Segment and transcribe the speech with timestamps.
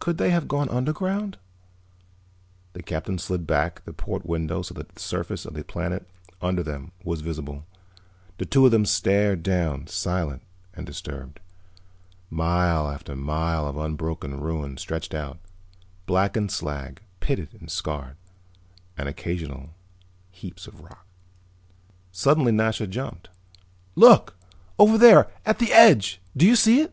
[0.00, 1.38] "Could they have gone underground?"
[2.72, 6.10] The Captain slid back the port window so that the surface of the planet
[6.42, 7.64] under them was visible.
[8.38, 10.42] The two of them stared down, silent
[10.74, 11.38] and disturbed.
[12.28, 15.38] Mile after mile of unbroken ruin stretched out,
[16.06, 18.16] blackened slag, pitted and scarred,
[18.98, 19.70] and occasional
[20.32, 21.06] heaps of rock.
[22.10, 23.28] Suddenly Nasha jumped.
[23.94, 24.36] "Look!
[24.76, 26.20] Over there, at the edge.
[26.36, 26.92] Do you see it?"